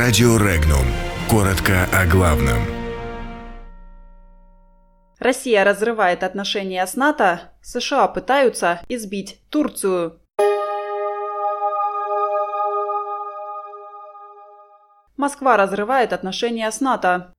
[0.00, 0.86] Радио Регнум.
[1.28, 2.58] Коротко о главном.
[5.18, 10.20] Россия разрывает отношения с НАТО, США пытаются избить Турцию.
[15.16, 17.34] Москва разрывает отношения с НАТО.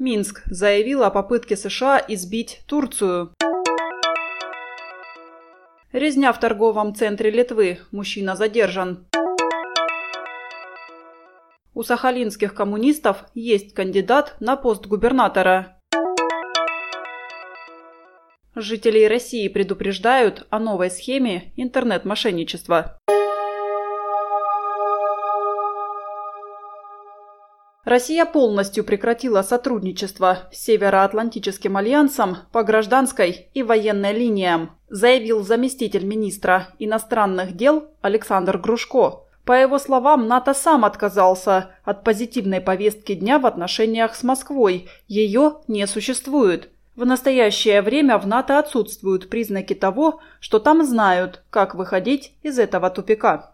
[0.00, 3.32] Минск заявил о попытке США избить Турцию.
[5.92, 7.78] Резня в торговом центре Литвы.
[7.92, 9.06] Мужчина задержан.
[11.74, 15.78] У сахалинских коммунистов есть кандидат на пост губернатора.
[18.54, 22.98] Жителей России предупреждают о новой схеме интернет-мошенничества.
[27.86, 36.68] Россия полностью прекратила сотрудничество с Североатлантическим альянсом по гражданской и военной линиям, заявил заместитель министра
[36.78, 39.24] иностранных дел Александр Грушко.
[39.44, 44.88] По его словам, НАТО сам отказался от позитивной повестки дня в отношениях с Москвой.
[45.08, 46.70] Ее не существует.
[46.94, 52.90] В настоящее время в НАТО отсутствуют признаки того, что там знают, как выходить из этого
[52.90, 53.51] тупика.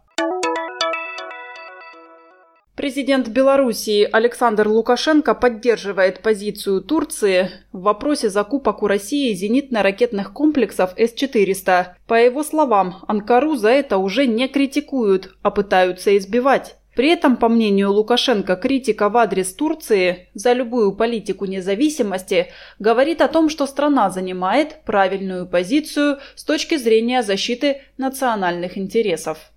[2.79, 11.87] Президент Белоруссии Александр Лукашенко поддерживает позицию Турции в вопросе закупок у России зенитно-ракетных комплексов С-400.
[12.07, 16.77] По его словам, Анкару за это уже не критикуют, а пытаются избивать.
[16.95, 22.47] При этом, по мнению Лукашенко, критика в адрес Турции за любую политику независимости
[22.79, 29.51] говорит о том, что страна занимает правильную позицию с точки зрения защиты национальных интересов.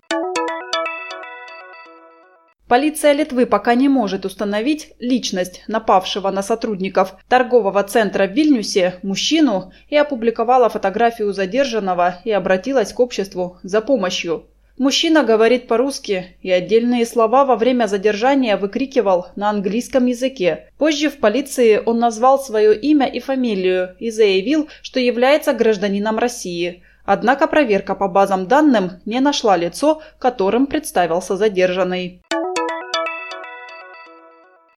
[2.72, 9.74] Полиция Литвы пока не может установить личность напавшего на сотрудников торгового центра в Вильнюсе мужчину
[9.90, 14.46] и опубликовала фотографию задержанного и обратилась к обществу за помощью.
[14.78, 20.70] Мужчина говорит по-русски и отдельные слова во время задержания выкрикивал на английском языке.
[20.78, 26.82] Позже в полиции он назвал свое имя и фамилию и заявил, что является гражданином России.
[27.04, 32.22] Однако проверка по базам данным не нашла лицо, которым представился задержанный.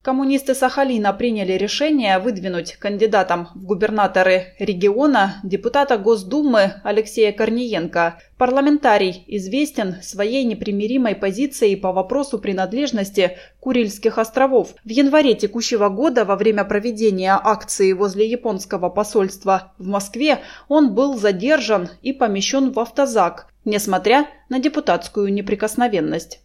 [0.05, 8.19] Коммунисты Сахалина приняли решение выдвинуть кандидатом в губернаторы региона депутата Госдумы Алексея Корниенко.
[8.37, 14.75] Парламентарий известен своей непримиримой позицией по вопросу принадлежности Курильских островов.
[14.83, 21.17] В январе текущего года во время проведения акции возле японского посольства в Москве он был
[21.17, 26.44] задержан и помещен в автозак, несмотря на депутатскую неприкосновенность.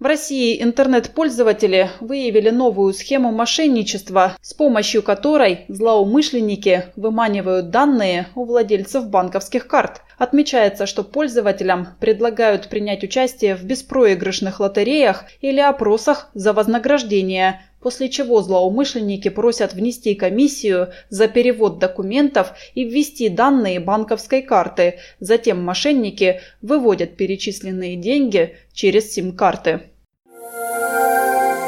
[0.00, 9.08] В России интернет-пользователи выявили новую схему мошенничества, с помощью которой злоумышленники выманивают данные у владельцев
[9.08, 10.02] банковских карт.
[10.16, 18.42] Отмечается, что пользователям предлагают принять участие в беспроигрышных лотереях или опросах за вознаграждение, после чего
[18.42, 24.98] злоумышленники просят внести комиссию за перевод документов и ввести данные банковской карты.
[25.20, 29.82] Затем мошенники выводят перечисленные деньги через сим-карты.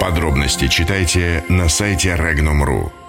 [0.00, 2.99] Подробности читайте на сайте Regnum.ru.